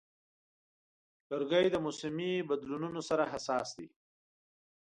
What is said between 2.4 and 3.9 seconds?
بدلونونو حساس دی.